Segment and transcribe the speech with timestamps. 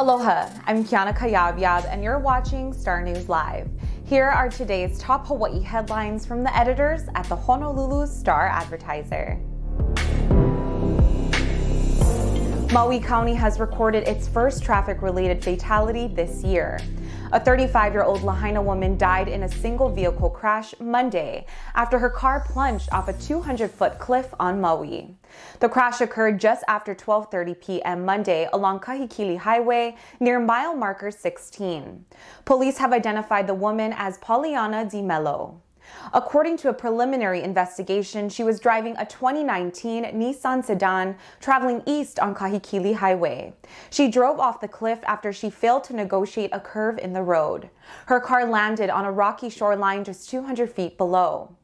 [0.00, 3.68] Aloha, I'm Kiana Kayabyab, and you're watching Star News Live.
[4.06, 9.38] Here are today's top Hawaii headlines from the editors at the Honolulu Star Advertiser.
[12.72, 16.80] Maui County has recorded its first traffic related fatality this year.
[17.32, 22.10] A 35 year old Lahaina woman died in a single vehicle crash Monday after her
[22.10, 25.14] car plunged off a 200 foot cliff on Maui.
[25.60, 28.04] The crash occurred just after 12:30 p.m.
[28.04, 32.04] Monday along Kahekili Highway near mile marker 16.
[32.44, 35.60] Police have identified the woman as Pollyanna Di Mello.
[36.12, 42.34] According to a preliminary investigation, she was driving a 2019 Nissan sedan traveling east on
[42.34, 43.54] Kahekili Highway.
[43.90, 47.70] She drove off the cliff after she failed to negotiate a curve in the road.
[48.06, 51.54] Her car landed on a rocky shoreline just 200 feet below.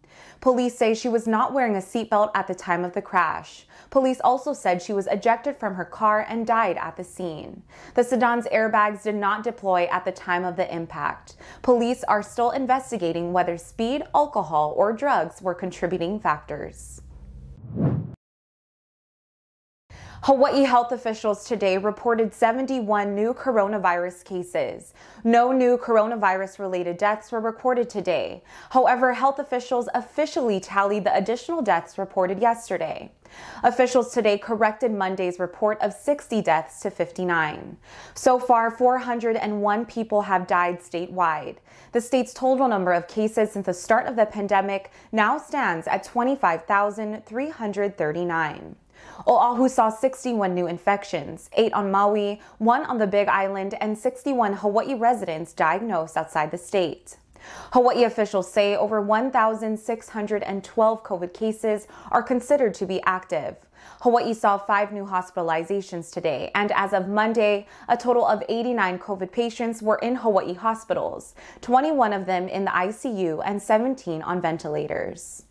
[0.40, 3.66] Police say she was not wearing a seatbelt at the time of the crash.
[3.90, 7.62] Police also said she was ejected from her car and died at the scene.
[7.94, 11.36] The sedan's airbags did not deploy at the time of the impact.
[11.62, 17.02] Police are still investigating whether speed, alcohol, or drugs were contributing factors.
[20.26, 24.92] Hawaii health officials today reported 71 new coronavirus cases.
[25.22, 28.42] No new coronavirus related deaths were recorded today.
[28.70, 33.12] However, health officials officially tallied the additional deaths reported yesterday.
[33.62, 37.76] Officials today corrected Monday's report of 60 deaths to 59.
[38.14, 41.58] So far, 401 people have died statewide.
[41.92, 46.02] The state's total number of cases since the start of the pandemic now stands at
[46.02, 48.76] 25,339.
[49.26, 54.54] Oahu saw 61 new infections, 8 on Maui, 1 on the Big Island, and 61
[54.54, 57.16] Hawaii residents diagnosed outside the state.
[57.72, 63.56] Hawaii officials say over 1,612 COVID cases are considered to be active.
[64.00, 69.32] Hawaii saw five new hospitalizations today, and as of Monday, a total of 89 COVID
[69.32, 75.45] patients were in Hawaii hospitals, 21 of them in the ICU and 17 on ventilators.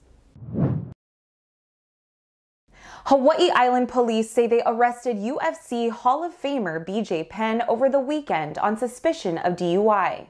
[3.10, 8.58] Hawaii Island police say they arrested UFC Hall of Famer BJ Penn over the weekend
[8.58, 10.26] on suspicion of DUI.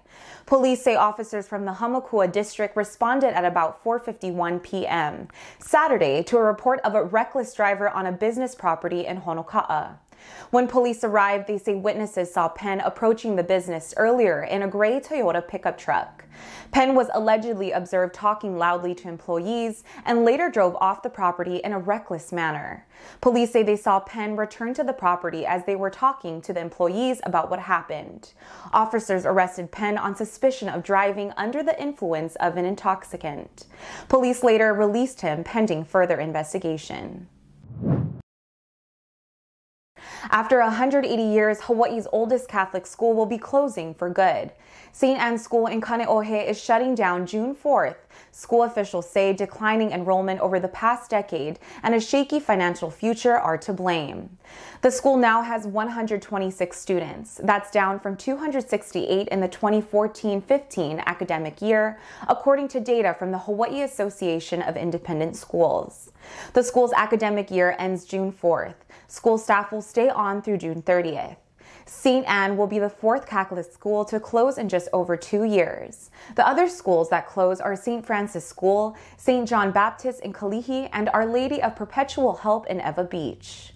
[0.46, 5.30] Police say officers from the Hamakua district responded at about 4:51 p.m.
[5.58, 9.96] Saturday to a report of a reckless driver on a business property in Honoka'a.
[10.52, 15.00] When police arrived, they say witnesses saw Penn approaching the business earlier in a gray
[15.00, 16.26] Toyota pickup truck.
[16.72, 21.72] Penn was allegedly observed talking loudly to employees and later drove off the property in
[21.72, 22.86] a reckless manner.
[23.22, 26.62] Police say they saw Penn return to the property as they were talking to the
[26.62, 28.34] employees about what happened.
[28.74, 33.66] Officers arrested Penn on suspicion of driving under the influence of an intoxicant.
[34.10, 37.28] Police later released him pending further investigation.
[40.32, 44.52] After 180 years, Hawaii's oldest Catholic school will be closing for good.
[44.92, 45.20] St.
[45.20, 47.98] Anne's School in Kaneohe is shutting down June 4th.
[48.32, 53.58] School officials say declining enrollment over the past decade and a shaky financial future are
[53.58, 54.38] to blame.
[54.82, 57.42] The school now has 126 students.
[57.44, 63.82] That's down from 268 in the 2014-15 academic year, according to data from the Hawaii
[63.82, 66.12] Association of Independent Schools.
[66.54, 68.76] The school's academic year ends June 4th.
[69.08, 71.38] School staff will stay on through June 30th.
[71.88, 72.28] St.
[72.28, 76.10] Anne will be the fourth Catholic school to close in just over two years.
[76.36, 78.04] The other schools that close are St.
[78.04, 79.48] Francis School, St.
[79.48, 83.74] John Baptist in Kalihi, and Our Lady of Perpetual Help in Ewa Beach.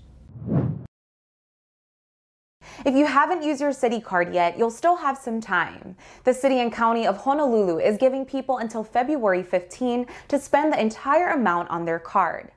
[2.85, 5.95] If you haven't used your city card yet, you'll still have some time.
[6.23, 10.81] The city and county of Honolulu is giving people until February 15 to spend the
[10.81, 12.51] entire amount on their card.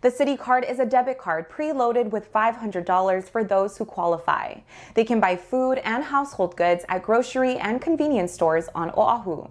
[0.00, 4.54] The City Card is a debit card preloaded with $500 for those who qualify.
[4.94, 9.48] They can buy food and household goods at grocery and convenience stores on Oahu.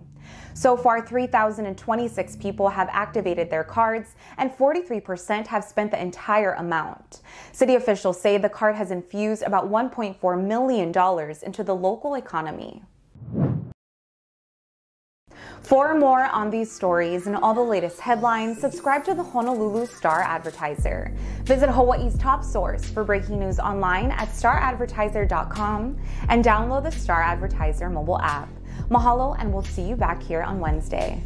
[0.54, 7.20] So far, 3,026 people have activated their cards, and 43% have spent the entire amount.
[7.52, 10.88] City officials say the card has infused about $1.4 million
[11.44, 12.84] into the local economy.
[15.62, 20.22] For more on these stories and all the latest headlines, subscribe to the Honolulu Star
[20.22, 21.12] Advertiser.
[21.44, 25.98] Visit Hawaii's top source for breaking news online at staradvertiser.com
[26.30, 28.50] and download the Star Advertiser mobile app.
[28.90, 31.22] Mahalo, and we'll see you back here on Wednesday.